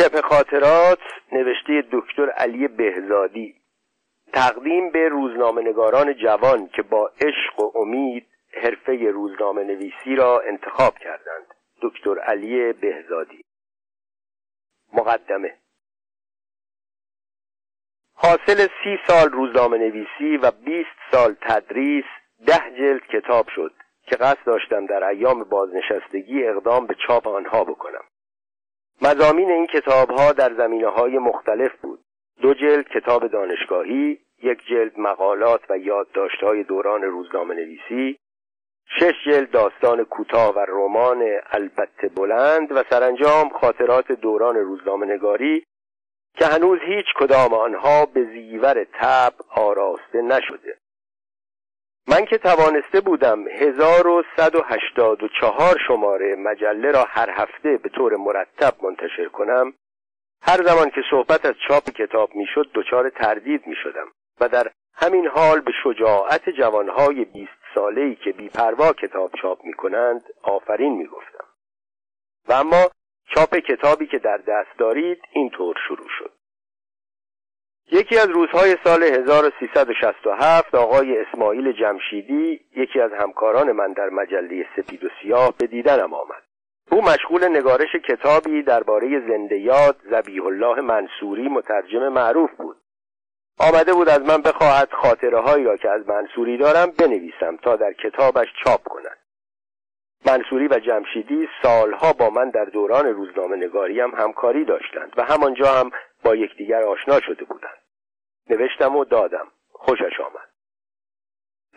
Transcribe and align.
شبه 0.00 0.22
خاطرات 0.22 0.98
نوشته 1.32 1.84
دکتر 1.92 2.30
علی 2.30 2.68
بهزادی. 2.68 3.54
تقدیم 4.32 4.90
به 4.90 5.08
روزنامه 5.08 5.62
نگاران 5.62 6.14
جوان 6.14 6.68
که 6.68 6.82
با 6.82 7.10
عشق 7.20 7.60
و 7.60 7.78
امید 7.78 8.26
حرفه 8.62 9.10
روزنامه 9.10 9.64
نویسی 9.64 10.16
را 10.16 10.40
انتخاب 10.40 10.98
کردند. 10.98 11.54
دکتر 11.82 12.18
علی 12.18 12.72
بهزادی. 12.72 13.44
مقدمه. 14.92 15.56
حاصل 18.14 18.68
سی 18.84 18.98
سال 19.06 19.30
روزنامه 19.30 19.78
نویسی 19.78 20.36
و 20.36 20.50
بیست 20.50 20.96
سال 21.12 21.36
تدریس 21.40 22.04
ده 22.46 22.70
جلد 22.78 23.06
کتاب 23.06 23.48
شد 23.48 23.72
که 24.06 24.16
قصد 24.16 24.44
داشتم 24.46 24.86
در 24.86 25.04
ایام 25.04 25.44
بازنشستگی 25.44 26.46
اقدام 26.46 26.86
به 26.86 26.96
چاپ 27.06 27.28
آنها 27.28 27.64
بکنم. 27.64 28.04
مزامین 29.02 29.50
این 29.50 29.66
کتاب 29.66 30.10
ها 30.10 30.32
در 30.32 30.54
زمینه 30.54 30.88
های 30.88 31.18
مختلف 31.18 31.72
بود. 31.82 32.00
دو 32.42 32.54
جلد 32.54 32.88
کتاب 32.88 33.26
دانشگاهی 33.26 34.18
یک 34.42 34.58
جلد 34.66 34.98
مقالات 34.98 35.60
و 35.70 35.78
یادداشت 35.78 36.44
های 36.44 36.64
دوران 36.64 37.02
روزنامه 37.02 37.54
نویسی 37.54 38.18
شش 38.98 39.14
جلد 39.26 39.50
داستان 39.50 40.04
کوتاه 40.04 40.54
و 40.54 40.58
رمان 40.68 41.22
البته 41.50 42.08
بلند 42.08 42.72
و 42.72 42.84
سرانجام 42.90 43.48
خاطرات 43.48 44.12
دوران 44.12 44.56
روزنامه 44.56 45.06
نگاری 45.06 45.64
که 46.38 46.46
هنوز 46.46 46.78
هیچ 46.86 47.06
کدام 47.18 47.54
آنها 47.54 48.06
به 48.06 48.24
زیور 48.24 48.84
تب 48.84 49.32
آراسته 49.56 50.22
نشده. 50.22 50.79
من 52.08 52.24
که 52.24 52.38
توانسته 52.38 53.00
بودم 53.00 53.48
1184 53.48 55.76
شماره 55.88 56.36
مجله 56.36 56.90
را 56.90 57.04
هر 57.08 57.30
هفته 57.30 57.76
به 57.76 57.88
طور 57.88 58.16
مرتب 58.16 58.74
منتشر 58.82 59.28
کنم 59.28 59.72
هر 60.42 60.62
زمان 60.62 60.90
که 60.90 61.00
صحبت 61.10 61.46
از 61.46 61.54
چاپ 61.68 61.90
کتاب 61.90 62.34
می‌شد 62.34 62.70
دچار 62.74 63.08
تردید 63.08 63.66
می 63.66 63.76
شدم 63.82 64.06
و 64.40 64.48
در 64.48 64.70
همین 64.94 65.26
حال 65.26 65.60
به 65.60 65.72
شجاعت 65.84 66.50
جوانهای 66.50 67.24
بیست 67.24 67.60
ساله‌ای 67.74 68.14
که 68.14 68.32
بیپروا 68.32 68.92
کتاب 68.92 69.30
چاپ 69.42 69.64
می 69.64 69.72
کنند 69.72 70.22
آفرین 70.42 70.92
می 70.92 71.06
گفتم 71.06 71.44
و 72.48 72.52
اما 72.52 72.90
چاپ 73.34 73.54
کتابی 73.54 74.06
که 74.06 74.18
در 74.18 74.36
دست 74.36 74.78
دارید 74.78 75.22
اینطور 75.32 75.76
شروع 75.88 76.08
شد. 76.18 76.32
یکی 77.92 78.18
از 78.18 78.28
روزهای 78.28 78.76
سال 78.84 79.02
1367 79.02 80.74
آقای 80.74 81.18
اسماعیل 81.18 81.72
جمشیدی 81.72 82.60
یکی 82.76 83.00
از 83.00 83.10
همکاران 83.12 83.72
من 83.72 83.92
در 83.92 84.08
مجله 84.08 84.66
سپید 84.76 85.04
و 85.04 85.08
سیاه 85.22 85.54
به 85.58 85.66
دیدنم 85.66 86.14
آمد. 86.14 86.42
او 86.90 87.02
مشغول 87.02 87.48
نگارش 87.48 87.96
کتابی 88.08 88.62
درباره 88.62 89.28
زنده 89.28 89.58
یاد 89.58 89.96
زبیح 90.10 90.46
الله 90.46 90.80
منصوری 90.80 91.48
مترجم 91.48 92.08
معروف 92.08 92.50
بود. 92.50 92.76
آمده 93.58 93.92
بود 93.92 94.08
از 94.08 94.20
من 94.20 94.42
بخواهد 94.42 94.88
خاطره 94.92 95.40
هایی 95.40 95.64
را 95.64 95.76
که 95.76 95.90
از 95.90 96.08
منصوری 96.08 96.56
دارم 96.56 96.90
بنویسم 96.98 97.56
تا 97.62 97.76
در 97.76 97.92
کتابش 97.92 98.48
چاپ 98.64 98.82
کنند 98.82 99.18
منصوری 100.26 100.68
و 100.68 100.78
جمشیدی 100.78 101.48
سالها 101.62 102.12
با 102.12 102.30
من 102.30 102.50
در 102.50 102.64
دوران 102.64 103.06
روزنامه 103.06 103.56
نگاری 103.56 104.00
هم 104.00 104.10
همکاری 104.10 104.64
داشتند 104.64 105.12
و 105.16 105.24
همانجا 105.24 105.72
هم 105.72 105.90
با 106.24 106.36
یکدیگر 106.36 106.82
آشنا 106.82 107.20
شده 107.20 107.44
بودند. 107.44 107.79
نوشتم 108.50 108.96
و 108.96 109.04
دادم. 109.04 109.46
خوشش 109.72 110.20
آمد. 110.20 110.50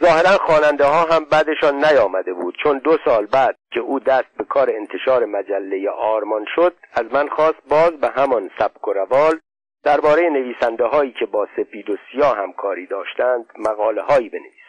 ظاهرا 0.01 0.37
خواننده 0.45 0.85
ها 0.85 1.03
هم 1.03 1.25
بعدشان 1.25 1.85
نیامده 1.85 2.33
بود 2.33 2.57
چون 2.63 2.77
دو 2.77 2.97
سال 3.05 3.25
بعد 3.25 3.55
که 3.71 3.79
او 3.79 3.99
دست 3.99 4.37
به 4.37 4.43
کار 4.43 4.69
انتشار 4.69 5.25
مجله 5.25 5.89
آرمان 5.89 6.45
شد 6.55 6.75
از 6.93 7.05
من 7.11 7.27
خواست 7.27 7.61
باز 7.69 7.91
به 7.91 8.07
همان 8.07 8.49
سبک 8.59 8.87
و 8.87 8.93
روال 8.93 9.39
درباره 9.83 10.29
نویسنده 10.29 10.85
هایی 10.85 11.11
که 11.11 11.25
با 11.25 11.47
سپید 11.57 11.89
و 11.89 11.97
سیاه 12.11 12.37
همکاری 12.37 12.87
داشتند 12.87 13.45
مقاله 13.57 14.01
هایی 14.01 14.29
بنویسم 14.29 14.62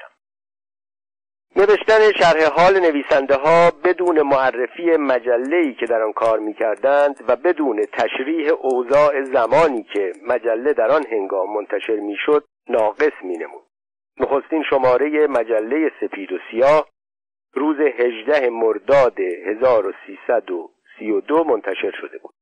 نوشتن 1.56 2.12
شرح 2.18 2.44
حال 2.44 2.80
نویسنده 2.80 3.36
ها 3.36 3.70
بدون 3.84 4.22
معرفی 4.22 4.96
مجله 4.96 5.72
که 5.72 5.86
در 5.86 6.02
آن 6.02 6.12
کار 6.12 6.38
می‌کردند 6.38 7.24
و 7.28 7.36
بدون 7.36 7.84
تشریح 7.92 8.52
اوضاع 8.60 9.22
زمانی 9.22 9.82
که 9.82 10.12
مجله 10.26 10.72
در 10.72 10.90
آن 10.90 11.06
هنگام 11.10 11.54
منتشر 11.54 11.96
می‌شد 11.96 12.44
ناقص 12.68 13.12
مینمود. 13.22 13.64
نخستین 14.20 14.62
شماره 14.70 15.26
مجله 15.26 15.92
سپید 16.00 16.32
و 16.32 16.38
سیاه 16.50 16.88
روز 17.54 17.76
18 17.80 18.50
مرداد 18.50 19.20
1332 19.20 21.44
منتشر 21.44 21.92
شده 22.00 22.18
بود. 22.18 22.34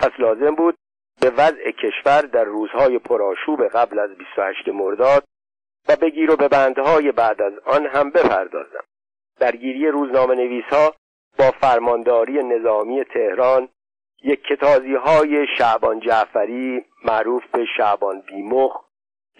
پس 0.00 0.10
لازم 0.18 0.54
بود 0.54 0.74
به 1.20 1.30
وضع 1.30 1.70
کشور 1.70 2.22
در 2.22 2.44
روزهای 2.44 2.98
پرآشوب 2.98 3.68
قبل 3.68 3.98
از 3.98 4.10
28 4.18 4.68
مرداد 4.68 5.24
و 5.88 5.96
بگیر 5.96 6.30
و 6.30 6.36
به 6.36 6.48
بندهای 6.48 7.12
بعد 7.12 7.42
از 7.42 7.52
آن 7.64 7.86
هم 7.86 8.10
بپردازم. 8.10 8.84
درگیری 9.40 9.88
روزنامه 9.88 10.34
نویس 10.34 10.64
ها 10.64 10.94
با 11.38 11.50
فرمانداری 11.50 12.42
نظامی 12.42 13.04
تهران 13.04 13.68
یک 14.22 14.42
کتازی 14.44 14.94
های 14.94 15.46
شعبان 15.58 16.00
جعفری 16.00 16.84
معروف 17.04 17.42
به 17.52 17.64
شعبان 17.76 18.20
بیمخ 18.20 18.76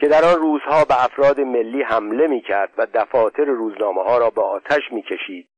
که 0.01 0.09
در 0.09 0.25
آن 0.25 0.43
روزها 0.43 0.85
به 0.85 1.05
افراد 1.05 1.41
ملی 1.41 1.83
حمله 1.83 2.27
می 2.27 2.41
کرد 2.41 2.73
و 2.79 2.87
دفاتر 2.95 3.45
روزنامه 3.45 4.03
ها 4.03 4.19
را 4.19 4.31
به 4.31 4.43
آتش 4.43 4.93
می 4.93 5.03
کشید 5.03 5.49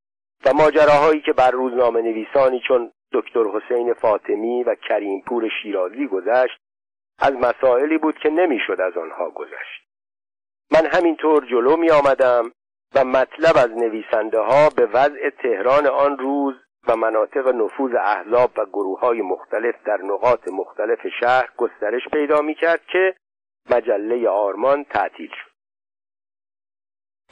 و 0.46 0.52
ماجراهایی 0.52 1.20
که 1.20 1.32
بر 1.32 1.50
روزنامه 1.50 2.02
نویسانی 2.02 2.60
چون 2.68 2.92
دکتر 3.12 3.44
حسین 3.44 3.92
فاطمی 3.92 4.64
و 4.64 4.74
کریم 4.74 5.22
پور 5.26 5.48
شیرازی 5.62 6.06
گذشت 6.06 6.58
از 7.18 7.32
مسائلی 7.32 7.98
بود 7.98 8.18
که 8.18 8.28
نمی‌شد 8.28 8.80
از 8.80 8.96
آنها 8.96 9.30
گذشت. 9.30 9.83
من 10.72 10.86
همینطور 10.86 11.46
جلو 11.46 11.76
می 11.76 11.90
آمدم 11.90 12.52
و 12.94 13.04
مطلب 13.04 13.56
از 13.56 13.70
نویسنده 13.70 14.38
ها 14.38 14.68
به 14.76 14.86
وضع 14.86 15.30
تهران 15.42 15.86
آن 15.86 16.18
روز 16.18 16.54
و 16.88 16.96
مناطق 16.96 17.48
نفوذ 17.48 17.94
احزاب 17.94 18.50
و 18.56 18.64
گروه 18.66 19.00
های 19.00 19.22
مختلف 19.22 19.74
در 19.86 19.98
نقاط 20.02 20.48
مختلف 20.48 20.98
شهر 21.20 21.48
گسترش 21.56 22.02
پیدا 22.12 22.40
می 22.40 22.54
کرد 22.54 22.80
که 22.92 23.14
مجله 23.70 24.28
آرمان 24.28 24.84
تعطیل 24.84 25.28
شد. 25.28 25.54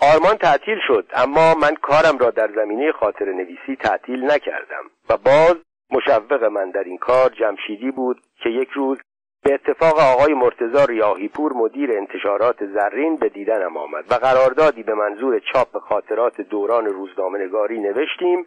آرمان 0.01 0.37
تعطیل 0.37 0.79
شد 0.87 1.11
اما 1.15 1.55
من 1.55 1.75
کارم 1.75 2.19
را 2.19 2.31
در 2.31 2.51
زمینه 2.55 2.93
خاطر 2.93 3.25
نویسی 3.25 3.77
تعطیل 3.77 4.25
نکردم 4.25 4.85
و 5.09 5.17
باز 5.17 5.57
مشوق 5.91 6.45
من 6.45 6.71
در 6.71 6.85
این 6.85 6.99
کار 6.99 7.29
جمشیدی 7.29 7.91
بود 7.91 8.21
که 8.43 8.49
یک 8.49 8.69
روز 8.71 8.99
به 9.45 9.55
اتفاق 9.55 9.99
آقای 9.99 10.35
مرتزا 10.35 10.85
ریاهیپور 10.85 11.53
مدیر 11.53 11.97
انتشارات 11.97 12.67
زرین 12.67 13.17
به 13.17 13.29
دیدنم 13.29 13.77
آمد 13.77 14.13
و 14.13 14.15
قراردادی 14.15 14.83
به 14.83 14.95
منظور 14.95 15.39
چاپ 15.53 15.79
خاطرات 15.79 16.41
دوران 16.41 16.87
روزنامه 16.87 17.39
نگاری 17.39 17.81
نوشتیم 17.81 18.47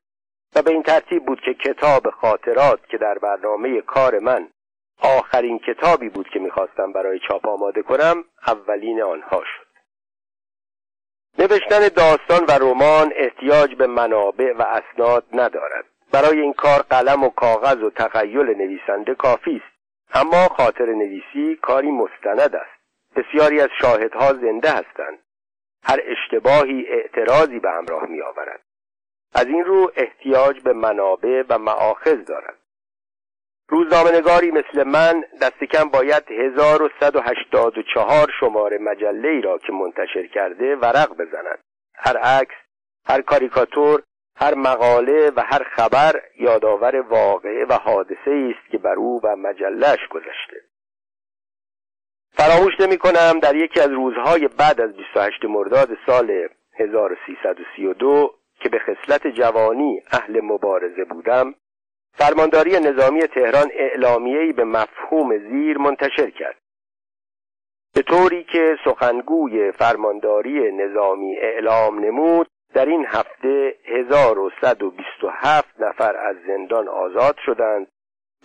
و 0.55 0.61
به 0.61 0.71
این 0.71 0.83
ترتیب 0.83 1.25
بود 1.25 1.41
که 1.41 1.53
کتاب 1.53 2.09
خاطرات 2.09 2.87
که 2.87 2.97
در 2.97 3.17
برنامه 3.17 3.81
کار 3.81 4.19
من 4.19 4.47
آخرین 5.01 5.59
کتابی 5.59 6.09
بود 6.09 6.29
که 6.29 6.39
می‌خواستم 6.39 6.91
برای 6.91 7.19
چاپ 7.27 7.47
آماده 7.47 7.81
کنم 7.81 8.23
اولین 8.47 9.01
آنها 9.01 9.43
شد. 9.43 9.65
نوشتن 11.39 11.87
داستان 11.87 12.45
و 12.45 12.51
رمان 12.51 13.13
احتیاج 13.15 13.75
به 13.75 13.87
منابع 13.87 14.53
و 14.53 14.61
اسناد 14.61 15.25
ندارد. 15.33 15.85
برای 16.11 16.41
این 16.41 16.53
کار 16.53 16.81
قلم 16.89 17.23
و 17.23 17.29
کاغذ 17.29 17.83
و 17.83 17.89
تخیل 17.89 18.45
نویسنده 18.45 19.15
کافی 19.15 19.61
است. 19.65 19.74
اما 20.13 20.47
خاطر 20.47 20.85
نویسی 20.85 21.55
کاری 21.55 21.91
مستند 21.91 22.55
است. 22.55 22.81
بسیاری 23.15 23.61
از 23.61 23.69
شاهدها 23.81 24.33
زنده 24.33 24.71
هستند. 24.71 25.19
هر 25.83 25.99
اشتباهی 26.03 26.85
اعتراضی 26.87 27.59
به 27.59 27.71
همراه 27.71 28.05
می 28.05 28.21
آورد 28.21 28.61
از 29.35 29.45
این 29.45 29.65
رو 29.65 29.91
احتیاج 29.95 30.59
به 30.59 30.73
منابع 30.73 31.43
و 31.49 31.57
معاخذ 31.57 32.25
دارد. 32.25 32.57
روزنامهنگاری 33.69 34.51
مثل 34.51 34.83
من 34.83 35.23
دست 35.41 35.63
کم 35.63 35.89
باید 35.89 36.23
1184 36.31 38.31
شماره 38.39 38.77
مجله 38.77 39.27
ای 39.27 39.41
را 39.41 39.57
که 39.57 39.73
منتشر 39.73 40.27
کرده 40.27 40.75
ورق 40.75 41.17
بزند. 41.17 41.59
هر 41.95 42.17
عکس 42.17 42.55
هر 43.05 43.21
کاریکاتور 43.21 44.03
هر 44.35 44.55
مقاله 44.55 45.31
و 45.35 45.41
هر 45.45 45.63
خبر 45.63 46.21
یادآور 46.39 46.95
واقعه 46.95 47.65
و 47.65 47.73
حادثه 47.73 48.53
است 48.55 48.71
که 48.71 48.77
بر 48.77 48.95
او 48.95 49.21
و 49.23 49.35
مجلش 49.35 50.07
گذشته. 50.09 50.61
فراموش 52.31 52.73
نمی 52.79 52.97
کنم 52.97 53.39
در 53.39 53.55
یکی 53.55 53.79
از 53.79 53.89
روزهای 53.89 54.47
بعد 54.47 54.81
از 54.81 54.93
28 54.93 55.45
مرداد 55.45 55.89
سال 56.05 56.47
1332 56.73 58.33
که 58.59 58.69
به 58.69 58.79
خصلت 58.79 59.27
جوانی 59.27 60.01
اهل 60.11 60.41
مبارزه 60.41 61.03
بودم 61.03 61.55
فرمانداری 62.13 62.79
نظامی 62.79 63.21
تهران 63.21 63.71
اعلامیه‌ای 63.73 64.53
به 64.53 64.63
مفهوم 64.63 65.37
زیر 65.37 65.77
منتشر 65.77 66.29
کرد. 66.29 66.57
به 67.95 68.01
طوری 68.01 68.43
که 68.43 68.77
سخنگوی 68.85 69.71
فرمانداری 69.71 70.71
نظامی 70.71 71.37
اعلام 71.37 71.99
نمود 71.99 72.47
در 72.75 72.85
این 72.85 73.05
هفته 73.05 73.75
1127 73.85 75.79
نفر 75.79 76.17
از 76.17 76.35
زندان 76.47 76.87
آزاد 76.87 77.37
شدند 77.45 77.87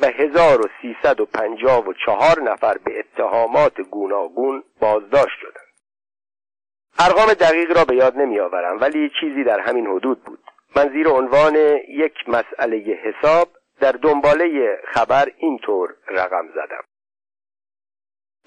و 0.01 0.07
1354 0.07 2.43
نفر 2.43 2.79
به 2.79 2.99
اتهامات 2.99 3.81
گوناگون 3.81 4.63
بازداشت 4.81 5.39
شدند. 5.41 5.71
ارقام 6.99 7.35
دقیق 7.35 7.77
را 7.77 7.85
به 7.85 7.97
یاد 7.97 8.17
نمیآورم 8.17 8.81
ولی 8.81 9.11
چیزی 9.21 9.45
در 9.45 9.61
همین 9.61 9.87
حدود 9.87 10.25
بود. 10.25 10.41
من 10.77 10.93
زیر 10.93 11.09
عنوان 11.09 11.57
یک 11.89 12.29
مسئله 12.29 12.77
حساب 12.77 13.49
در 13.81 13.93
دنباله 13.93 14.79
خبر 14.85 15.33
اینطور 15.39 15.95
رقم 16.09 16.49
زدم. 16.49 16.85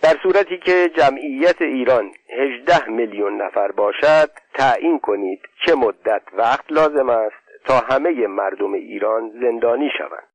در 0.04 0.18
صورتی 0.24 0.58
که 0.58 0.92
جمعیت 0.98 1.62
ایران 1.62 2.12
18 2.30 2.90
میلیون 2.90 3.42
نفر 3.42 3.72
باشد 3.72 4.30
تعیین 4.54 5.00
کنید 5.00 5.42
چه 5.66 5.76
مدت 5.76 6.22
وقت 6.34 6.72
لازم 6.72 7.10
است 7.10 7.66
تا 7.66 7.80
همه 7.80 8.28
مردم 8.28 8.74
ایران 8.74 9.32
زندانی 9.42 9.90
شوند. 9.98 10.28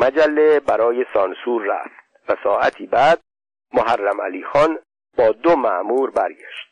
مجله 0.00 0.60
برای 0.60 1.06
سانسور 1.14 1.62
رفت 1.62 1.90
و 2.28 2.36
ساعتی 2.44 2.86
بعد 2.86 3.20
محرم 3.72 4.20
علی 4.20 4.44
خان 4.44 4.78
با 5.18 5.32
دو 5.32 5.56
معمور 5.56 6.10
برگشت. 6.10 6.68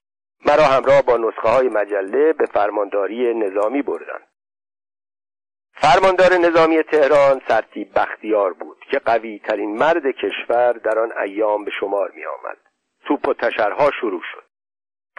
مرا 0.46 0.64
همراه 0.64 1.02
با 1.02 1.16
نسخه 1.16 1.48
های 1.48 1.68
مجله 1.68 2.32
به 2.32 2.46
فرمانداری 2.46 3.34
نظامی 3.34 3.82
بردند. 3.82 4.31
فرماندار 5.74 6.32
نظامی 6.32 6.82
تهران 6.82 7.40
سرتیب 7.48 7.98
بختیار 7.98 8.52
بود 8.52 8.84
که 8.90 8.98
قوی 8.98 9.38
ترین 9.38 9.76
مرد 9.76 10.02
کشور 10.06 10.72
در 10.72 10.98
آن 10.98 11.12
ایام 11.18 11.64
به 11.64 11.70
شمار 11.70 12.12
می 12.14 12.24
آمد 12.24 12.56
توپ 13.06 13.28
و 13.28 13.34
تشرها 13.34 13.90
شروع 14.00 14.22
شد. 14.32 14.44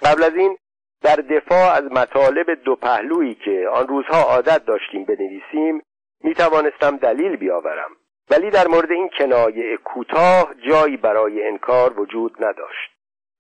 قبل 0.04 0.24
از 0.24 0.36
این 0.36 0.58
در 1.02 1.16
دفاع 1.16 1.74
از 1.74 1.84
مطالب 1.84 2.64
دو 2.66 2.76
پهلویی 2.76 3.36
که 3.36 3.68
آن 3.74 3.88
روزها 3.88 4.22
عادت 4.22 4.66
داشتیم 4.66 5.06
بنویسیم 5.06 5.82
می 6.24 6.34
توانستم 6.34 6.98
دلیل 6.98 7.36
بیاورم. 7.36 7.92
ولی 8.30 8.50
در 8.50 8.68
مورد 8.68 8.92
این 8.92 9.10
کنایه 9.18 9.78
کوتاه 9.78 10.54
جایی 10.70 10.98
برای 10.98 11.48
انکار 11.48 12.00
وجود 12.00 12.46
نداشت. 12.46 12.92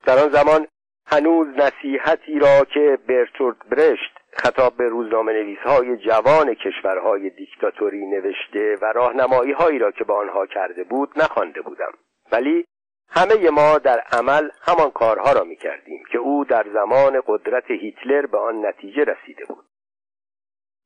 در 0.05 0.19
آن 0.19 0.29
زمان 0.29 0.67
هنوز 1.07 1.47
نصیحتی 1.47 2.39
را 2.39 2.65
که 2.73 2.97
برتورد 3.07 3.69
برشت 3.69 4.19
خطاب 4.35 4.77
به 4.77 4.89
روزنامه 4.89 5.33
نویس 5.33 5.59
های 5.59 5.97
جوان 5.97 6.53
کشورهای 6.53 7.29
دیکتاتوری 7.29 8.05
نوشته 8.05 8.77
و 8.81 8.85
راهنمایی 8.85 9.51
هایی 9.51 9.79
را 9.79 9.91
که 9.91 10.03
با 10.03 10.17
آنها 10.17 10.45
کرده 10.45 10.83
بود 10.83 11.09
نخوانده 11.15 11.61
بودم. 11.61 11.91
ولی 12.31 12.65
همه 13.09 13.49
ما 13.49 13.77
در 13.77 13.99
عمل 13.99 14.49
همان 14.61 14.91
کارها 14.91 15.33
را 15.33 15.43
می 15.43 15.55
کردیم 15.55 16.03
که 16.11 16.17
او 16.17 16.45
در 16.45 16.65
زمان 16.73 17.21
قدرت 17.27 17.71
هیتلر 17.71 18.25
به 18.25 18.37
آن 18.37 18.65
نتیجه 18.65 19.03
رسیده 19.03 19.45
بود. 19.45 19.65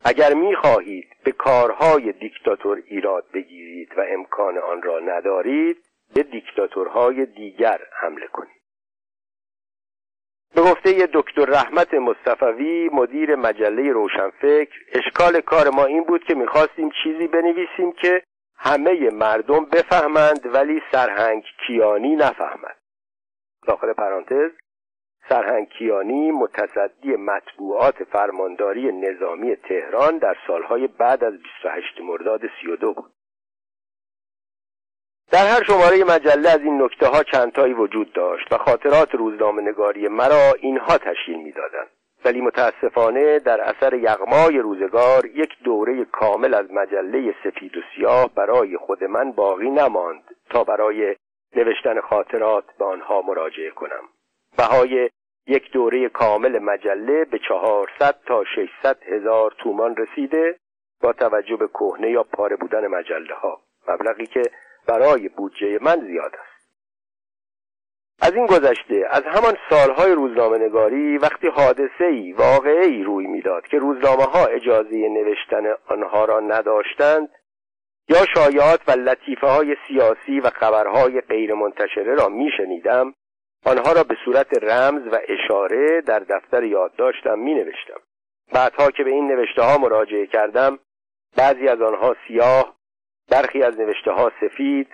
اگر 0.05 0.33
می 0.33 0.55
خواهید 0.55 1.07
به 1.23 1.31
کارهای 1.31 2.11
دیکتاتور 2.11 2.83
ایراد 2.85 3.25
بگیرید 3.33 3.97
و 3.97 4.05
امکان 4.09 4.57
آن 4.57 4.81
را 4.81 4.99
ندارید 4.99 5.77
به 6.15 6.23
دیکتاتورهای 6.23 7.25
دیگر 7.25 7.79
حمله 8.01 8.27
کنید. 8.27 8.56
به 10.55 10.61
گفته 10.61 11.09
دکتر 11.13 11.45
رحمت 11.45 11.93
مصطفوی 11.93 12.89
مدیر 12.93 13.35
مجله 13.35 13.91
روشنفکر 13.91 14.79
اشکال 14.93 15.41
کار 15.41 15.69
ما 15.69 15.85
این 15.85 16.03
بود 16.03 16.23
که 16.23 16.35
می‌خواستیم 16.35 16.89
چیزی 17.03 17.27
بنویسیم 17.27 17.91
که 17.91 18.23
همه 18.55 19.09
مردم 19.09 19.65
بفهمند 19.65 20.55
ولی 20.55 20.81
سرهنگ 20.91 21.43
کیانی 21.67 22.15
نفهمد. 22.15 22.77
داخل 23.67 23.93
پرانتز 23.93 24.51
سرهنگ 25.29 25.69
کیانی 25.69 26.31
متصدی 26.31 27.15
مطبوعات 27.15 28.03
فرمانداری 28.03 28.91
نظامی 28.91 29.55
تهران 29.55 30.17
در 30.17 30.35
سالهای 30.47 30.87
بعد 30.87 31.23
از 31.23 31.33
28 31.33 32.01
مرداد 32.01 32.41
32 32.61 32.93
بود. 32.93 33.16
در 35.31 35.47
هر 35.47 35.63
شماره 35.63 36.03
مجله 36.03 36.49
از 36.49 36.61
این 36.61 36.81
نکته 36.81 37.07
ها 37.07 37.23
چندتایی 37.23 37.73
وجود 37.73 38.13
داشت 38.13 38.53
و 38.53 38.57
خاطرات 38.57 39.15
روزنامه 39.15 39.61
نگاری 39.61 40.07
مرا 40.07 40.53
اینها 40.59 40.97
تشکیل 40.97 41.37
می‌دادند. 41.37 41.87
ولی 42.25 42.41
متاسفانه 42.41 43.39
در 43.39 43.61
اثر 43.61 43.93
یغمای 43.93 44.59
روزگار 44.59 45.25
یک 45.25 45.49
دوره 45.63 46.05
کامل 46.05 46.53
از 46.53 46.71
مجله 46.71 47.35
سفید 47.43 47.77
و 47.77 47.81
سیاه 47.95 48.29
برای 48.35 48.77
خود 48.77 49.03
من 49.03 49.31
باقی 49.31 49.69
نماند 49.69 50.23
تا 50.49 50.63
برای 50.63 51.15
نوشتن 51.55 52.01
خاطرات 52.01 52.63
به 52.79 52.85
آنها 52.85 53.21
مراجعه 53.21 53.69
کنم. 53.69 54.03
بهای 54.57 55.09
یک 55.47 55.71
دوره 55.71 56.09
کامل 56.09 56.59
مجله 56.59 57.25
به 57.25 57.39
چهارصد 57.39 58.15
تا 58.25 58.43
ششصد 58.43 58.97
هزار 59.03 59.55
تومان 59.57 59.95
رسیده 59.95 60.55
با 61.01 61.13
توجه 61.13 61.55
به 61.55 61.67
کهنه 61.67 62.11
یا 62.11 62.23
پاره 62.23 62.55
بودن 62.55 62.87
مجله 62.87 63.35
ها 63.35 63.59
مبلغی 63.87 64.25
که 64.25 64.41
برای 64.87 65.29
بودجه 65.29 65.79
من 65.81 66.07
زیاد 66.07 66.35
است. 66.35 66.57
از 68.21 68.33
این 68.33 68.45
گذشته 68.45 69.07
از 69.09 69.23
همان 69.23 69.57
سالهای 69.69 70.11
روزنامه 70.11 70.57
نگاری 70.57 71.17
وقتی 71.17 71.47
حادثه 71.47 72.05
ای 72.05 72.33
واقعه 72.33 72.85
ای 72.85 73.03
روی 73.03 73.27
می‌داد 73.27 73.67
که 73.67 73.77
روزنامه 73.79 74.23
ها 74.23 74.45
اجازه 74.45 74.95
نوشتن 74.95 75.73
آنها 75.87 76.25
را 76.25 76.39
نداشتند 76.39 77.29
یا 78.09 78.25
شایعات 78.35 78.81
و 78.87 78.91
لطیفه 78.91 79.47
های 79.47 79.75
سیاسی 79.87 80.39
و 80.39 80.49
خبرهای 80.49 81.21
غیر 81.21 81.53
منتشره 81.53 82.15
را 82.15 82.29
میشنیدم 82.29 83.13
آنها 83.65 83.91
را 83.91 84.03
به 84.03 84.15
صورت 84.25 84.63
رمز 84.63 85.13
و 85.13 85.19
اشاره 85.27 86.01
در 86.01 86.19
دفتر 86.19 86.63
یادداشتم 86.63 87.39
می 87.39 87.53
نوشتم 87.53 87.99
بعدها 88.53 88.91
که 88.91 89.03
به 89.03 89.11
این 89.11 89.27
نوشته 89.27 89.61
ها 89.61 89.77
مراجعه 89.77 90.27
کردم 90.27 90.79
بعضی 91.37 91.67
از 91.67 91.81
آنها 91.81 92.15
سیاه 92.27 92.76
برخی 93.31 93.63
از 93.63 93.79
نوشته 93.79 94.11
ها 94.11 94.31
سفید 94.41 94.87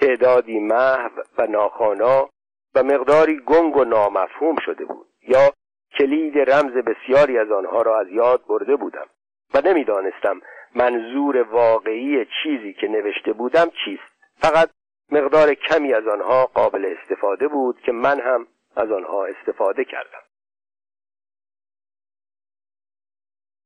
تعدادی 0.00 0.60
محو 0.60 1.10
و 1.38 1.46
ناخانا 1.46 2.28
و 2.74 2.82
مقداری 2.82 3.40
گنگ 3.46 3.76
و 3.76 3.84
نامفهوم 3.84 4.56
شده 4.66 4.84
بود. 4.84 5.06
یا 5.28 5.52
کلید 5.98 6.38
رمز 6.38 6.72
بسیاری 6.72 7.38
از 7.38 7.50
آنها 7.50 7.82
را 7.82 8.00
از 8.00 8.08
یاد 8.08 8.46
برده 8.46 8.76
بودم 8.76 9.06
و 9.54 9.60
نمی‌دانستم 9.60 10.40
منظور 10.74 11.42
واقعی 11.42 12.26
چیزی 12.42 12.72
که 12.72 12.88
نوشته 12.88 13.32
بودم 13.32 13.66
چیست. 13.84 14.12
فقط 14.40 14.70
مقدار 15.10 15.54
کمی 15.54 15.94
از 15.94 16.06
آنها 16.06 16.46
قابل 16.46 16.96
استفاده 16.98 17.48
بود 17.48 17.80
که 17.80 17.92
من 17.92 18.20
هم 18.20 18.46
از 18.76 18.90
آنها 18.90 19.26
استفاده 19.26 19.84
کردم. 19.84 20.22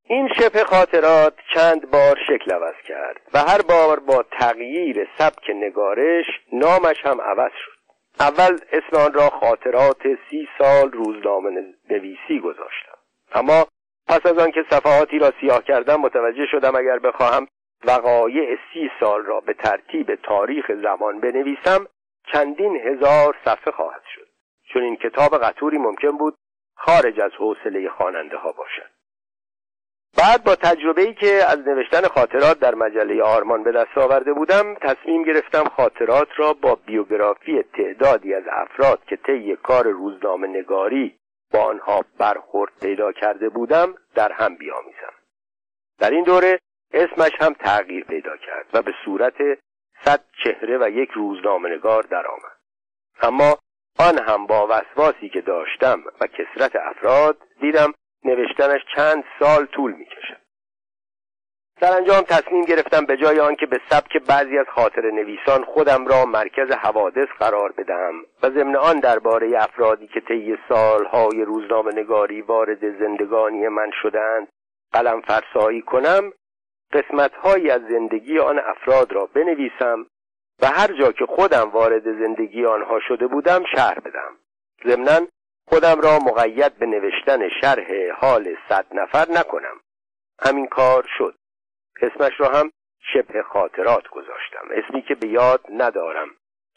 این 0.08 0.28
شبه 0.28 0.64
خاطرات 0.64 1.34
چند 1.54 1.90
بار 1.90 2.18
شکل 2.28 2.52
عوض 2.52 2.74
کرد 2.88 3.20
و 3.34 3.38
هر 3.38 3.62
بار 3.62 4.00
با 4.00 4.22
تغییر 4.22 5.08
سبک 5.18 5.50
نگارش 5.50 6.24
نامش 6.52 6.96
هم 7.04 7.20
عوض 7.20 7.50
شد. 7.64 7.76
اول 8.20 8.58
اسم 8.72 8.96
آن 8.96 9.12
را 9.12 9.30
خاطرات 9.30 10.02
سی 10.30 10.48
سال 10.58 10.92
روزنامه 10.92 11.50
نویسی 11.90 12.40
گذاشتم. 12.40 12.98
اما 13.34 13.66
پس 14.08 14.26
از 14.26 14.38
آنکه 14.38 14.64
صفحاتی 14.70 15.18
را 15.18 15.32
سیاه 15.40 15.64
کردم 15.64 16.00
متوجه 16.00 16.46
شدم 16.50 16.76
اگر 16.76 16.98
بخواهم 16.98 17.46
وقایع 17.84 18.58
سی 18.72 18.90
سال 19.00 19.24
را 19.24 19.40
به 19.40 19.52
ترتیب 19.52 20.14
تاریخ 20.14 20.72
زمان 20.82 21.20
بنویسم 21.20 21.86
چندین 22.32 22.76
هزار 22.76 23.36
صفحه 23.44 23.72
خواهد 23.72 24.02
شد. 24.14 24.28
چون 24.72 24.82
این 24.82 24.96
کتاب 24.96 25.38
قطوری 25.38 25.78
ممکن 25.78 26.10
بود 26.10 26.34
خارج 26.76 27.20
از 27.20 27.32
حوصله 27.38 27.88
خواننده 27.88 28.36
ها 28.36 28.52
باشد. 28.52 28.95
بعد 30.18 30.44
با 30.44 30.54
تجربه 30.54 31.02
ای 31.02 31.14
که 31.14 31.44
از 31.48 31.58
نوشتن 31.58 32.08
خاطرات 32.08 32.58
در 32.58 32.74
مجله 32.74 33.22
آرمان 33.22 33.62
به 33.62 33.72
دست 33.72 33.98
آورده 33.98 34.32
بودم 34.32 34.74
تصمیم 34.74 35.22
گرفتم 35.22 35.64
خاطرات 35.64 36.28
را 36.36 36.52
با 36.52 36.74
بیوگرافی 36.74 37.62
تعدادی 37.62 38.34
از 38.34 38.42
افراد 38.52 39.04
که 39.06 39.16
طی 39.16 39.56
کار 39.56 39.88
روزنامه 39.88 40.46
نگاری 40.46 41.16
با 41.52 41.60
آنها 41.62 42.04
برخورد 42.18 42.72
پیدا 42.80 43.12
کرده 43.12 43.48
بودم 43.48 43.94
در 44.14 44.32
هم 44.32 44.56
بیامیزم. 44.56 45.12
در 45.98 46.10
این 46.10 46.24
دوره 46.24 46.58
اسمش 46.92 47.32
هم 47.40 47.52
تغییر 47.52 48.04
پیدا 48.04 48.36
کرد 48.36 48.66
و 48.72 48.82
به 48.82 48.92
صورت 49.04 49.34
صد 50.04 50.20
چهره 50.44 50.78
و 50.78 50.90
یک 50.90 51.10
روزنامه 51.10 51.68
نگار 51.68 52.02
درآمد. 52.02 52.56
اما 53.22 53.58
آن 53.98 54.18
هم 54.18 54.46
با 54.46 54.66
وسواسی 54.70 55.28
که 55.28 55.40
داشتم 55.40 56.02
و 56.20 56.26
کسرت 56.26 56.76
افراد 56.76 57.36
دیدم 57.60 57.92
نوشتنش 58.24 58.80
چند 58.96 59.24
سال 59.38 59.66
طول 59.66 59.92
می‌کشد 59.92 60.05
سرانجام 61.80 62.20
تصمیم 62.20 62.64
گرفتم 62.64 63.06
به 63.06 63.16
جای 63.16 63.40
آنکه 63.40 63.66
به 63.66 63.80
سبک 63.90 64.16
بعضی 64.16 64.58
از 64.58 64.66
خاطر 64.74 65.10
نویسان 65.10 65.64
خودم 65.64 66.06
را 66.06 66.24
مرکز 66.24 66.70
حوادث 66.70 67.28
قرار 67.38 67.72
بدهم 67.72 68.24
و 68.42 68.50
ضمن 68.50 68.76
آن 68.76 69.00
درباره 69.00 69.62
افرادی 69.62 70.06
که 70.06 70.20
طی 70.20 70.58
سالهای 70.68 71.44
روزنامه 71.44 71.92
نگاری 71.92 72.42
وارد 72.42 72.98
زندگانی 72.98 73.68
من 73.68 73.90
شدند 74.02 74.48
قلم 74.92 75.20
فرسایی 75.20 75.82
کنم 75.82 76.32
قسمتهایی 76.92 77.70
از 77.70 77.80
زندگی 77.90 78.38
آن 78.38 78.58
افراد 78.58 79.12
را 79.12 79.26
بنویسم 79.26 80.06
و 80.62 80.66
هر 80.66 80.92
جا 80.98 81.12
که 81.12 81.26
خودم 81.26 81.70
وارد 81.70 82.04
زندگی 82.22 82.66
آنها 82.66 83.00
شده 83.08 83.26
بودم 83.26 83.64
شهر 83.76 84.00
بدم 84.00 84.36
ضمنا 84.86 85.26
خودم 85.68 86.00
را 86.00 86.18
مقید 86.18 86.78
به 86.78 86.86
نوشتن 86.86 87.48
شرح 87.60 87.86
حال 88.20 88.56
صد 88.68 88.86
نفر 88.92 89.26
نکنم. 89.30 89.80
همین 90.42 90.66
کار 90.66 91.06
شد. 91.18 91.34
اسمش 92.02 92.40
را 92.40 92.48
هم 92.48 92.72
شبه 93.12 93.42
خاطرات 93.42 94.08
گذاشتم. 94.08 94.68
اسمی 94.70 95.02
که 95.02 95.14
به 95.14 95.28
یاد 95.28 95.60
ندارم. 95.70 96.28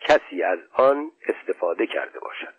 کسی 0.01 0.43
از 0.43 0.59
آن 0.73 1.11
استفاده 1.27 1.88
کرده 1.88 2.19
باشد. 2.19 2.53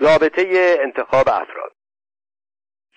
رابطه 0.00 0.76
انتخاب 0.80 1.28
افراد. 1.28 1.72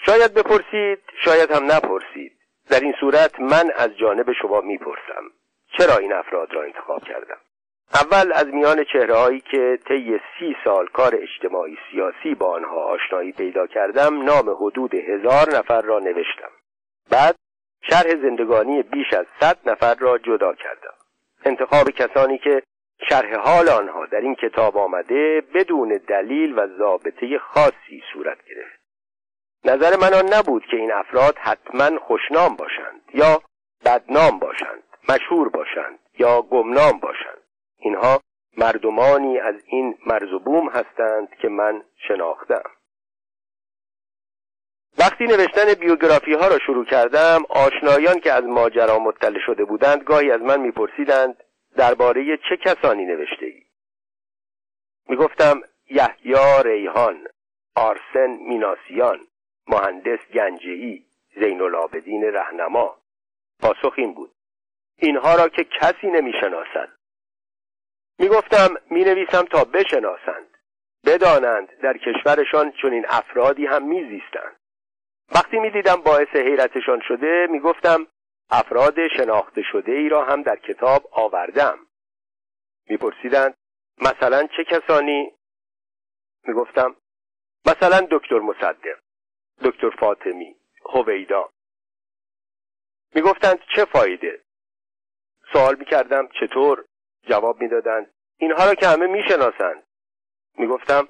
شاید 0.05 0.33
بپرسید 0.33 0.99
شاید 1.25 1.51
هم 1.51 1.71
نپرسید. 1.71 2.39
در 2.69 2.79
این 2.79 2.93
صورت 2.99 3.39
من 3.39 3.71
از 3.75 3.97
جانب 3.97 4.31
شما 4.41 4.61
می‌پرسم. 4.61 5.31
چرا 5.77 5.97
این 5.97 6.13
افراد 6.13 6.53
را 6.53 6.63
انتخاب 6.63 7.03
کردم؟ 7.03 7.37
اول 7.93 8.31
از 8.33 8.47
میان 8.47 8.83
چهره 8.83 9.15
هایی 9.15 9.39
که 9.39 9.79
طی 9.87 10.19
سی 10.39 10.55
سال 10.63 10.87
کار 10.87 11.15
اجتماعی 11.15 11.77
سیاسی 11.91 12.35
با 12.35 12.55
آنها 12.55 12.83
آشنایی 12.83 13.31
پیدا 13.31 13.67
کردم 13.67 14.23
نام 14.23 14.49
حدود 14.49 14.95
هزار 14.95 15.49
نفر 15.57 15.81
را 15.81 15.99
نوشتم. 15.99 16.51
بعد 17.09 17.35
شرح 17.89 18.15
زندگانی 18.21 18.83
بیش 18.83 19.13
از 19.13 19.25
صد 19.39 19.69
نفر 19.69 19.95
را 19.95 20.17
جدا 20.17 20.53
کردم. 20.53 20.93
انتخاب 21.45 21.89
کسانی 21.89 22.37
که 22.37 22.63
شرح 23.09 23.35
حال 23.35 23.69
آنها 23.69 24.05
در 24.05 24.21
این 24.21 24.35
کتاب 24.35 24.77
آمده 24.77 25.43
بدون 25.53 25.99
دلیل 26.07 26.59
و 26.59 26.67
ضابطه 26.77 27.39
خاصی 27.39 28.03
صورت 28.13 28.37
گرفت. 28.45 28.83
نظر 29.65 29.97
من 30.01 30.13
آن 30.13 30.33
نبود 30.33 30.65
که 30.71 30.77
این 30.77 30.91
افراد 30.91 31.37
حتما 31.37 31.99
خوشنام 31.99 32.55
باشند 32.55 33.01
یا 33.13 33.41
بدنام 33.85 34.39
باشند 34.39 34.83
مشهور 35.09 35.49
باشند 35.49 35.99
یا 36.19 36.41
گمنام 36.41 36.99
باشند. 36.99 37.41
اینها 37.77 38.19
مردمانی 38.57 39.39
از 39.39 39.55
این 39.65 39.97
مرز 40.07 40.33
و 40.33 40.39
بوم 40.39 40.69
هستند 40.69 41.29
که 41.41 41.49
من 41.49 41.83
شناختم. 42.07 42.63
وقتی 44.97 45.23
نوشتن 45.23 45.73
بیوگرافی 45.73 46.33
ها 46.33 46.47
را 46.47 46.59
شروع 46.59 46.85
کردم 46.85 47.43
آشنایان 47.49 48.19
که 48.19 48.33
از 48.33 48.43
ماجرا 48.43 48.99
مطلع 48.99 49.39
شده 49.45 49.65
بودند 49.65 50.03
گاهی 50.03 50.31
از 50.31 50.41
من 50.41 50.61
میپرسیدند 50.61 51.43
درباره 51.75 52.37
چه 52.49 52.57
کسانی 52.57 53.05
نوشته 53.05 53.45
ای 53.45 53.63
می‌گفتم 55.09 55.61
یحیی 55.89 56.63
ریحان 56.63 57.27
آرسن 57.75 58.37
میناسیان 58.47 59.19
مهندس 59.67 60.19
گنجهی 60.33 61.05
زین 61.35 61.61
العابدین 61.61 62.23
رهنما. 62.23 62.97
پاسخ 63.59 63.93
این 63.97 64.13
بود. 64.13 64.31
اینها 64.97 65.35
را 65.35 65.49
که 65.49 65.63
کسی 65.63 66.07
نمی‌شناسد. 66.07 66.89
می‌گفتم 68.19 68.75
می‌نویسم 68.89 69.43
تا 69.43 69.63
بشناسند. 69.63 70.57
بدانند 71.05 71.79
در 71.81 71.97
کشورشان 71.97 72.73
چنین 72.81 73.05
افرادی 73.09 73.65
هم 73.65 73.87
میزیستند. 73.87 74.55
وقتی 75.35 75.59
می‌دیدم 75.59 75.95
باعث 75.95 76.27
حیرتشان 76.27 77.01
شده 77.07 77.47
می‌گفتم 77.49 78.07
افراد 78.49 78.95
شناخته 79.17 79.61
شده 79.71 79.91
ای 79.91 80.09
را 80.09 80.25
هم 80.25 80.41
در 80.41 80.55
کتاب 80.55 81.09
آوردم. 81.11 81.79
میپرسیدند 82.89 83.57
مثلا 84.01 84.47
چه 84.57 84.63
کسانی؟ 84.63 85.31
می‌گفتم 86.47 86.95
مثلا 87.65 88.07
دکتر 88.11 88.39
مصدق 88.39 88.99
دکتر 89.65 89.89
فاطمی 89.89 90.55
هویدا. 90.85 91.49
می‌گفتند 93.15 93.59
چه 93.75 93.85
فایده؟ 93.85 94.41
سوال 95.53 95.75
می‌کردم 95.75 96.27
چطور؟ 96.39 96.85
جواب 97.29 97.61
می‌دادند 97.61 98.13
اینها 98.37 98.65
را 98.65 98.75
که 98.75 98.87
همه 98.87 99.07
می‌شناسند. 99.07 99.83
می‌گفتم 100.57 101.07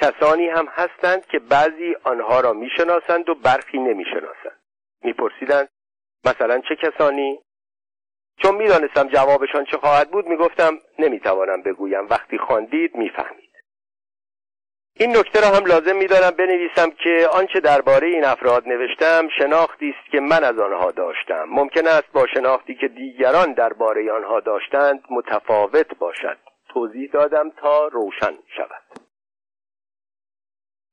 کسانی 0.00 0.48
هم 0.48 0.66
هستند 0.66 1.26
که 1.26 1.38
بعضی 1.38 1.96
آنها 2.04 2.40
را 2.40 2.52
می‌شناسند 2.52 3.28
و 3.28 3.34
برخی 3.34 3.78
نمی‌شناسند. 3.78 4.60
میپرسیدند 5.02 5.68
مثلا 6.24 6.60
چه 6.68 6.76
کسانی؟ 6.76 7.40
چون 8.42 8.54
می‌دانستم 8.54 9.08
جوابشان 9.08 9.64
چه 9.64 9.76
خواهد 9.78 10.10
بود 10.10 10.26
می‌گفتم 10.26 10.78
نمی‌توانم 10.98 11.62
بگویم. 11.62 12.06
وقتی 12.10 12.38
خواندید 12.38 12.94
می‌فهمید. 12.94 13.52
این 14.96 15.16
نکته 15.16 15.40
را 15.40 15.46
هم 15.56 15.66
لازم 15.66 15.96
میدارم 15.96 16.30
بنویسم 16.30 16.90
که 16.90 17.28
آنچه 17.32 17.60
درباره 17.60 18.08
این 18.08 18.24
افراد 18.24 18.68
نوشتم 18.68 19.28
شناختی 19.38 19.94
است 19.98 20.10
که 20.10 20.20
من 20.20 20.44
از 20.44 20.58
آنها 20.58 20.90
داشتم. 20.90 21.44
ممکن 21.48 21.86
است 21.86 22.12
با 22.12 22.26
شناختی 22.26 22.74
که 22.74 22.88
دیگران 22.88 23.52
درباره 23.52 24.12
آنها 24.12 24.40
داشتند 24.40 25.04
متفاوت 25.10 25.98
باشد. 25.98 26.38
توضیح 26.68 27.10
دادم 27.12 27.50
تا 27.50 27.86
روشن 27.86 28.34
شود. 28.56 29.01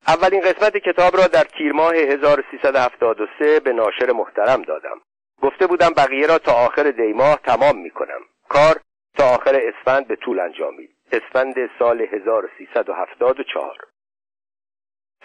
اولین 0.07 0.41
قسمت 0.41 0.77
کتاب 0.77 1.17
را 1.17 1.27
در 1.27 1.43
تیر 1.43 1.73
ماه 1.73 1.95
1373 1.95 3.59
به 3.59 3.73
ناشر 3.73 4.11
محترم 4.11 4.61
دادم. 4.61 5.01
گفته 5.41 5.67
بودم 5.67 5.89
بقیه 5.97 6.27
را 6.27 6.37
تا 6.37 6.51
آخر 6.51 6.83
دیماه 6.83 7.39
تمام 7.43 7.77
می 7.81 7.89
کنم 7.89 8.21
کار 8.49 8.79
تا 9.17 9.35
آخر 9.35 9.61
اسفند 9.63 10.07
به 10.07 10.15
طول 10.15 10.39
انجامید. 10.39 10.95
اسفند 11.11 11.55
سال 11.79 12.01
1374 12.01 13.77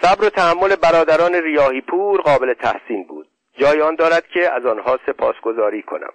صبر 0.03 0.25
و 0.25 0.31
تحمل 0.31 0.77
برادران 0.77 1.35
ریاهی 1.35 1.81
پور 1.81 2.21
قابل 2.21 2.55
تحسین 2.55 3.07
بود. 3.07 3.29
جای 3.59 3.81
آن 3.81 3.95
دارد 3.95 4.27
که 4.27 4.53
از 4.53 4.67
آنها 4.67 4.99
سپاسگزاری 5.07 5.83
کنم. 5.83 6.13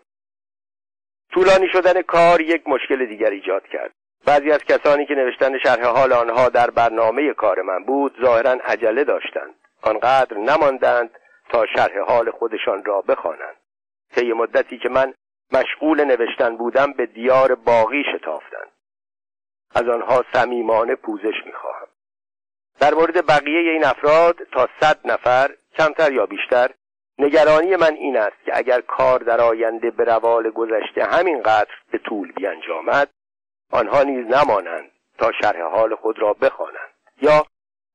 طولانی 1.34 1.68
شدن 1.74 2.02
کار 2.02 2.42
یک 2.42 2.68
مشکل 2.68 3.06
دیگر 3.06 3.30
ایجاد 3.30 3.64
کرد. 3.68 3.92
بعضی 4.30 4.52
از 4.52 4.64
کسانی 4.64 5.06
که 5.06 5.14
نوشتن 5.14 5.58
شرح 5.58 5.86
حال 5.86 6.14
آنها 6.14 6.50
در 6.50 6.70
برنامه 6.70 7.34
کار 7.34 7.62
من 7.62 7.84
بود 7.84 8.18
ظاهرا 8.22 8.52
عجله 8.52 9.04
داشتند. 9.04 9.56
آنقدر 9.82 10.38
نماندند 10.38 11.10
تا 11.50 11.66
شرح 11.66 12.00
حال 12.00 12.32
خودشان 12.32 12.86
را 12.86 13.02
بخوانند. 13.02 13.56
طی 14.16 14.34
مدتی 14.34 14.78
که 14.78 14.90
من 14.90 15.14
مشغول 15.52 16.04
نوشتن 16.04 16.58
بودم 16.58 16.94
به 16.94 17.06
دیار 17.06 17.56
باقی 17.56 18.04
شتافتند. 18.04 18.72
از 19.76 19.88
آنها 19.88 20.26
صمیمانه 20.34 20.96
پوزش 20.96 21.46
می‌خواهم. 21.46 21.88
در 22.80 22.94
مورد 22.94 23.28
بقیه 23.28 23.72
این 23.72 23.86
افراد 23.86 24.38
تا 24.52 24.68
صد 24.82 25.00
نفر 25.06 25.50
کمتر 25.78 26.12
یا 26.12 26.26
بیشتر 26.26 26.70
نگرانی 27.20 27.76
من 27.76 27.94
این 27.94 28.18
است 28.18 28.46
که 28.46 28.58
اگر 28.58 28.82
کار 28.82 29.20
در 29.20 29.42
آینده 29.42 29.92
به 29.92 30.04
روال 30.04 30.50
گذشته 30.50 31.04
همینقدر 31.04 31.72
به 31.92 31.98
طول 31.98 32.32
بیانجامد 32.32 33.10
آنها 33.72 34.04
نیز 34.04 34.26
نمانند 34.26 34.92
تا 35.18 35.32
شرح 35.42 35.62
حال 35.62 35.96
خود 35.96 36.20
را 36.20 36.34
بخوانند 36.34 36.94
یا 37.22 37.46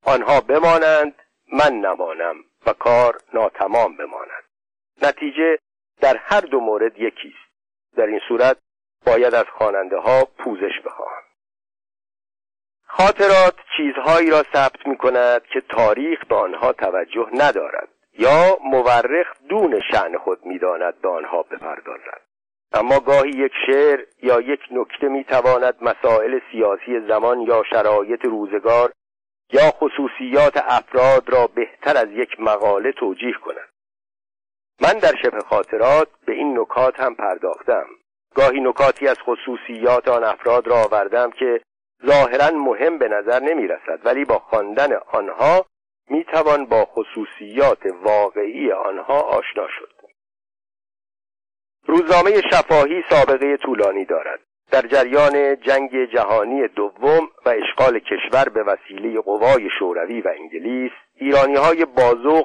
آنها 0.04 0.40
بمانند 0.40 1.14
من 1.52 1.72
نمانم 1.72 2.36
و 2.66 2.72
کار 2.72 3.20
ناتمام 3.34 3.96
بماند. 3.96 4.44
نتیجه 5.02 5.58
در 6.00 6.16
هر 6.16 6.40
دو 6.40 6.60
مورد 6.60 6.98
یکیست. 6.98 7.54
در 7.96 8.06
این 8.06 8.20
صورت 8.28 8.56
باید 9.06 9.34
از 9.34 9.44
خواننده 9.58 9.96
ها 9.96 10.24
پوزش 10.38 10.80
بخواهم. 10.84 11.22
خاطرات 12.86 13.54
چیزهایی 13.76 14.30
را 14.30 14.42
ثبت 14.52 14.86
می 14.86 14.96
کند 14.96 15.42
که 15.42 15.60
تاریخ 15.60 16.26
به 16.26 16.34
آنها 16.34 16.72
توجه 16.72 17.28
ندارد 17.32 17.88
یا 18.18 18.58
مورخ 18.64 19.26
دون 19.48 19.80
شعن 19.92 20.18
خود 20.18 20.46
می‌داند 20.46 21.00
به 21.00 21.08
آنها 21.08 21.42
بپردازد. 21.42 22.23
اما 22.74 23.00
گاهی 23.00 23.30
یک 23.30 23.52
شعر 23.66 24.04
یا 24.22 24.40
یک 24.40 24.60
نکته 24.70 25.08
می‌تواند 25.08 25.74
مسائل 25.80 26.38
سیاسی 26.52 27.00
زمان 27.08 27.40
یا 27.40 27.62
شرایط 27.70 28.24
روزگار 28.24 28.92
یا 29.52 29.70
خصوصیات 29.70 30.56
افراد 30.56 31.30
را 31.30 31.46
بهتر 31.46 31.96
از 31.96 32.08
یک 32.10 32.40
مقاله 32.40 32.92
توجیه 32.92 33.34
کند. 33.44 33.68
من 34.82 34.98
در 34.98 35.14
شبه 35.22 35.40
خاطرات 35.40 36.08
به 36.26 36.32
این 36.32 36.58
نکات 36.58 37.00
هم 37.00 37.14
پرداختم. 37.14 37.86
گاهی 38.34 38.60
نکاتی 38.60 39.08
از 39.08 39.16
خصوصیات 39.20 40.08
آن 40.08 40.24
افراد 40.24 40.66
را 40.66 40.76
آوردم 40.76 41.30
که 41.30 41.60
ظاهرا 42.06 42.50
مهم 42.50 42.98
به 42.98 43.08
نظر 43.08 43.40
نمی 43.40 43.68
رسد 43.68 44.06
ولی 44.06 44.24
با 44.24 44.38
خواندن 44.38 44.92
آنها 45.12 45.66
می 46.10 46.24
توان 46.24 46.66
با 46.66 46.84
خصوصیات 46.84 47.86
واقعی 48.02 48.72
آنها 48.72 49.20
آشنا 49.20 49.68
شد. 49.68 50.03
روزنامه 51.86 52.40
شفاهی 52.50 53.04
سابقه 53.10 53.56
طولانی 53.56 54.04
دارد. 54.04 54.40
در 54.70 54.82
جریان 54.82 55.56
جنگ 55.60 56.04
جهانی 56.12 56.68
دوم 56.68 57.28
و 57.46 57.48
اشغال 57.48 57.98
کشور 57.98 58.48
به 58.48 58.62
وسیله 58.62 59.20
قوای 59.20 59.68
شوروی 59.78 60.20
و 60.20 60.28
انگلیس 60.28 60.92
ایرانی 61.14 61.56
های 61.56 61.86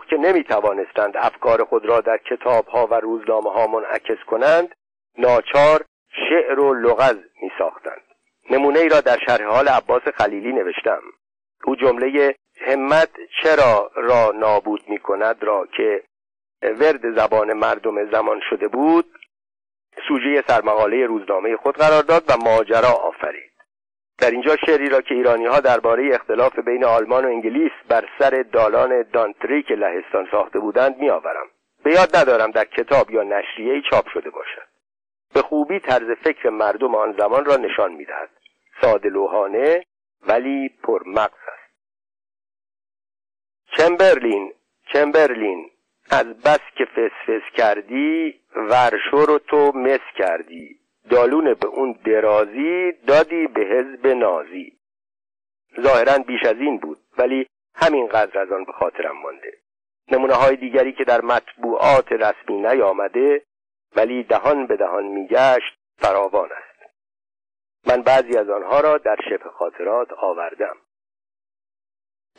که 0.10 0.18
نمی 0.18 0.44
توانستند 0.44 1.18
افکار 1.18 1.64
خود 1.64 1.86
را 1.86 2.02
در 2.02 2.18
کتاب 2.18 2.66
ها 2.68 2.88
و 2.92 2.94
روزنامه 2.94 3.52
ها 3.52 3.68
منعکس 3.68 4.24
کنند 4.28 4.76
ناچار 5.18 5.86
شعر 6.30 6.60
و 6.60 6.74
لغز 6.74 7.16
می 7.42 7.52
ساختند 7.58 8.02
نمونه 8.50 8.80
ای 8.80 8.90
را 8.90 9.02
در 9.02 9.18
شرح 9.28 9.46
حال 9.46 9.68
عباس 9.68 10.02
خلیلی 10.18 10.54
نوشتم. 10.54 11.02
او 11.64 11.76
جمله 11.76 12.36
همت 12.62 13.10
چرا 13.44 13.92
را 13.96 14.32
نابود 14.36 14.82
می 14.88 14.98
کند 14.98 15.44
را 15.44 15.68
که 15.78 16.04
ورد 16.62 17.16
زبان 17.16 17.54
مردم 17.54 18.12
زمان 18.12 18.40
شده 18.50 18.68
بود 18.68 19.06
سوژه 20.08 20.44
سرمقاله 20.48 21.06
روزنامه 21.06 21.58
خود 21.58 21.78
قرار 21.78 22.04
داد 22.04 22.24
و 22.28 22.38
ماجرا 22.38 22.90
آفرید. 22.90 23.52
در 24.18 24.32
اینجا 24.32 24.56
شعری 24.66 24.90
را 24.90 25.02
که 25.02 25.16
ایرانی 25.16 25.46
ها 25.46 25.60
درباره 25.60 26.16
اختلاف 26.16 26.60
بین 26.60 26.84
آلمان 26.84 27.26
و 27.26 27.28
انگلیس 27.28 27.72
بر 27.88 28.10
سر 28.20 28.46
دالان 28.52 29.04
دانتریک 29.14 29.72
لهستان 29.72 30.28
ساخته 30.32 30.60
بودند 30.60 30.98
میآورم. 30.98 31.48
به 31.84 31.92
یاد 31.92 32.16
ندارم 32.16 32.52
در 32.52 32.66
کتاب 32.66 33.12
یا 33.12 33.24
نشریه 33.24 33.82
چاپ 33.92 34.10
شده 34.10 34.30
باشد. 34.30 34.68
به 35.34 35.42
خوبی 35.42 35.80
طرز 35.80 36.12
فکر 36.24 36.50
مردم 36.50 36.96
آن 36.96 37.16
زمان 37.18 37.46
را 37.46 37.56
نشان 37.56 37.94
می‌دهد. 37.94 38.30
ساده 38.82 39.10
لوحانه 39.10 39.86
ولی 40.28 40.70
پرمغز 40.84 41.40
است. 41.48 41.74
چمبرلین 43.78 44.54
چمبرلین. 44.94 45.72
از 46.10 46.26
بس 46.26 46.60
که 46.76 46.86
فسفس 46.86 47.52
کردی 47.54 48.40
ورشو 48.56 49.18
رو 49.18 49.40
تو 49.40 49.72
مس 49.76 50.00
کردی. 50.16 50.80
دالون 51.10 51.54
به 51.54 51.68
اون 51.68 52.00
درازی 52.06 52.92
دادی 53.08 53.48
به 53.48 53.62
حزب 53.62 54.08
نازی. 54.08 54.78
ظاهرا 55.82 56.18
بیش 56.18 56.46
از 56.46 56.56
این 56.56 56.78
بود 56.78 57.00
ولی 57.18 57.48
همین 57.76 58.08
قدر 58.08 58.40
از 58.40 58.52
آن 58.52 58.64
به 58.64 58.72
خاطرم 58.72 59.18
مانده. 59.18 59.54
نمونه 60.12 60.34
های 60.34 60.56
دیگری 60.56 60.94
که 60.94 61.04
در 61.04 61.22
مطبوعات 61.22 62.12
رسمی 62.12 62.62
نیامده 62.62 63.42
ولی 63.96 64.24
دهان 64.24 64.68
به 64.68 64.76
دهان 64.76 65.04
میگشت 65.04 65.76
فراوان 65.98 66.50
است. 66.52 66.94
من 67.88 68.02
بعضی 68.02 68.38
از 68.38 68.50
آنها 68.50 68.80
را 68.80 68.98
در 68.98 69.18
شبه 69.30 69.50
خاطرات 69.50 70.14
آوردم. 70.14 70.76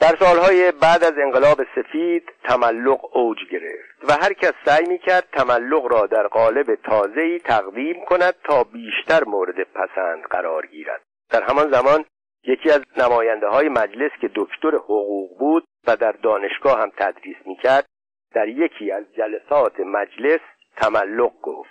در 0.01 0.17
سالهای 0.21 0.73
بعد 0.73 1.05
از 1.05 1.13
انقلاب 1.19 1.59
سفید 1.75 2.33
تملق 2.45 3.17
اوج 3.17 3.39
گرفت 3.51 4.05
و 4.09 4.13
هر 4.13 4.33
کس 4.33 4.53
سعی 4.65 4.87
می‌کرد 4.87 5.29
تملق 5.33 5.87
را 5.93 6.07
در 6.07 6.27
قالب 6.27 6.75
تازه‌ای 6.75 7.39
تقدیم 7.39 8.05
کند 8.05 8.35
تا 8.45 8.65
بیشتر 8.65 9.25
مورد 9.25 9.63
پسند 9.63 10.23
قرار 10.31 10.67
گیرد. 10.67 11.03
در 11.31 11.43
همان 11.43 11.71
زمان 11.71 12.05
یکی 12.45 12.71
از 12.71 12.83
نماینده 12.97 13.47
های 13.47 13.69
مجلس 13.69 14.11
که 14.21 14.31
دکتر 14.35 14.75
حقوق 14.75 15.39
بود 15.39 15.65
و 15.87 15.97
در 15.97 16.13
دانشگاه 16.13 16.81
هم 16.81 16.93
تدریس 16.97 17.37
می‌کرد 17.47 17.87
در 18.35 18.49
یکی 18.49 18.93
از 18.93 19.05
جلسات 19.17 19.81
مجلس 19.81 20.41
تملق 20.77 21.33
گفت. 21.43 21.71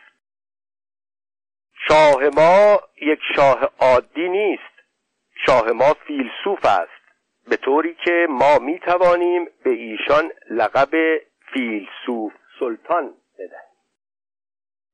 شاه 1.87 2.29
ما 2.35 2.79
یک 3.01 3.19
شاه 3.35 3.69
عادی 3.79 4.29
نیست. 4.29 4.63
شاه 5.45 5.71
ما 5.71 5.93
فیلسوف 6.07 6.65
است. 6.65 6.98
به 7.49 7.57
طوری 7.57 7.95
که 8.05 8.27
ما 8.29 8.59
می 8.59 8.79
توانیم 8.79 9.45
به 9.63 9.69
ایشان 9.69 10.31
لقب 10.49 10.89
فیلسوف 11.53 12.33
سلطان 12.59 13.13
بدهیم. 13.33 13.69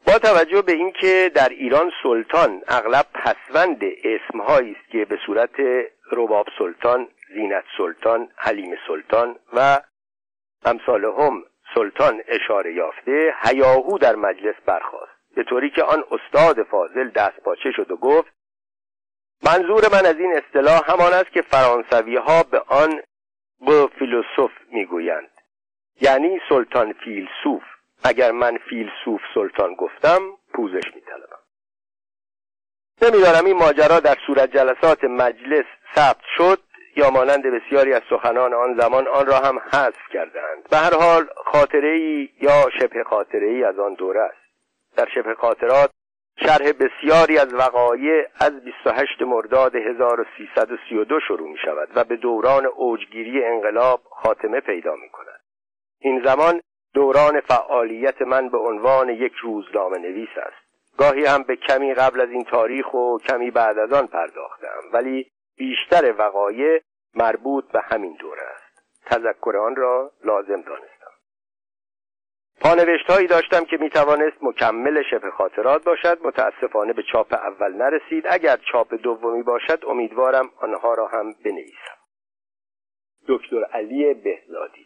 با 0.07 0.19
توجه 0.19 0.61
به 0.61 0.71
اینکه 0.71 1.31
در 1.35 1.49
ایران 1.49 1.91
سلطان 2.03 2.61
اغلب 2.67 3.05
پسوند 3.13 3.81
اسمهایی 4.03 4.71
است 4.71 4.91
که 4.91 5.05
به 5.05 5.17
صورت 5.25 5.55
رباب 6.11 6.47
سلطان 6.59 7.07
زینت 7.33 7.63
سلطان 7.77 8.29
حلیم 8.35 8.75
سلطان 8.87 9.35
و 9.53 9.81
امثال 10.65 11.05
هم 11.05 11.43
سلطان 11.75 12.21
اشاره 12.27 12.73
یافته 12.73 13.33
هیاهو 13.43 13.97
در 13.97 14.15
مجلس 14.15 14.55
برخاست. 14.65 15.11
به 15.35 15.43
طوری 15.43 15.69
که 15.69 15.83
آن 15.83 16.03
استاد 16.11 16.63
فاضل 16.63 17.09
دست 17.09 17.39
پاچه 17.39 17.71
شد 17.71 17.91
و 17.91 17.97
گفت 17.97 18.34
منظور 19.43 19.83
من 19.91 20.05
از 20.05 20.15
این 20.15 20.33
اصطلاح 20.37 20.91
همان 20.91 21.13
است 21.13 21.31
که 21.31 21.41
فرانسوی 21.41 22.15
ها 22.15 22.43
به 22.43 22.59
آن 22.59 23.01
به 23.67 23.89
فیلسوف 23.99 24.51
می‌گویند. 24.71 25.29
یعنی 26.01 26.39
سلطان 26.49 26.93
فیلسوف. 26.93 27.63
اگر 28.03 28.31
من 28.31 28.57
فیلسوف 28.69 29.21
سلطان 29.33 29.73
گفتم 29.73 30.19
پوزش 30.53 30.83
میطلبم. 30.95 31.39
نمی‌دانم 33.01 33.45
این 33.45 33.57
ماجرا 33.57 33.99
در 33.99 34.17
صورت 34.27 34.51
جلسات 34.51 35.03
مجلس 35.03 35.65
ثبت 35.95 36.23
شد 36.37 36.59
یا 36.95 37.09
مانند 37.09 37.43
بسیاری 37.43 37.93
از 37.93 38.01
سخنان 38.09 38.53
آن 38.53 38.77
زمان 38.79 39.07
آن 39.07 39.25
را 39.25 39.39
هم 39.39 39.59
حذف 39.59 40.09
کردند 40.13 40.69
به 40.69 40.77
هر 40.77 40.93
حال 40.93 41.29
خاطره 41.45 41.89
ای 41.89 42.29
یا 42.41 42.69
شبه 42.79 43.03
خاطره 43.03 43.47
ای 43.47 43.63
از 43.63 43.79
آن 43.79 43.93
دوره 43.93 44.21
است. 44.21 44.37
در 44.97 45.07
شبه 45.15 45.35
خاطرات 45.35 45.91
شرح 46.39 46.71
بسیاری 46.71 47.37
از 47.37 47.53
وقایع 47.53 48.27
از 48.39 48.63
28 48.63 49.21
مرداد 49.21 49.75
1332 49.75 51.19
شروع 51.27 51.49
می 51.49 51.57
شود 51.65 51.89
و 51.95 52.03
به 52.03 52.15
دوران 52.15 52.65
اوجگیری 52.65 53.45
انقلاب 53.45 54.01
خاتمه 54.11 54.59
پیدا 54.59 54.95
می 54.95 55.09
کند. 55.09 55.39
این 55.99 56.23
زمان 56.25 56.61
دوران 56.93 57.41
فعالیت 57.41 58.21
من 58.21 58.49
به 58.49 58.57
عنوان 58.57 59.09
یک 59.09 59.33
روزنامه 59.33 59.97
نویس 59.97 60.29
است. 60.37 60.65
گاهی 60.97 61.25
هم 61.25 61.43
به 61.43 61.55
کمی 61.55 61.93
قبل 61.93 62.21
از 62.21 62.29
این 62.29 62.43
تاریخ 62.43 62.93
و 62.93 63.17
کمی 63.17 63.51
بعد 63.51 63.77
از 63.77 63.93
آن 63.93 64.07
پرداختم 64.07 64.81
ولی 64.93 65.31
بیشتر 65.57 66.13
وقایع 66.17 66.81
مربوط 67.15 67.71
به 67.71 67.81
همین 67.81 68.17
دوره 68.19 68.41
است. 68.41 68.65
تذکر 69.05 69.57
آن 69.57 69.75
را 69.75 70.11
لازم 70.23 70.61
دانستم. 70.61 70.94
پانوشت 72.61 73.09
هایی 73.09 73.27
داشتم 73.27 73.65
که 73.65 73.77
می‌توانست 73.77 74.37
مکمل 74.41 75.03
شبه 75.11 75.31
خاطرات 75.31 75.83
باشد 75.83 76.17
متاسفانه 76.23 76.93
به 76.93 77.03
چاپ 77.11 77.33
اول 77.33 77.73
نرسید. 77.73 78.23
اگر 78.29 78.57
چاپ 78.71 78.93
دومی 78.93 79.43
باشد 79.43 79.83
امیدوارم 79.87 80.49
آنها 80.61 80.93
را 80.93 81.07
هم 81.07 81.33
بنویسم. 81.45 81.97
دکتر 83.27 83.63
علی 83.63 84.13
بهزادی. 84.13 84.84